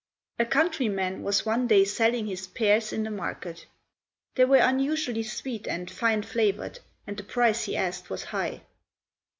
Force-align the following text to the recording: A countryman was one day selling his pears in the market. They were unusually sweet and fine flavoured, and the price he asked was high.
A 0.39 0.47
countryman 0.47 1.21
was 1.21 1.45
one 1.45 1.67
day 1.67 1.85
selling 1.85 2.25
his 2.25 2.47
pears 2.47 2.91
in 2.91 3.03
the 3.03 3.11
market. 3.11 3.67
They 4.33 4.45
were 4.45 4.55
unusually 4.57 5.21
sweet 5.21 5.67
and 5.67 5.91
fine 5.91 6.23
flavoured, 6.23 6.79
and 7.05 7.15
the 7.17 7.23
price 7.23 7.65
he 7.65 7.77
asked 7.77 8.09
was 8.09 8.23
high. 8.23 8.63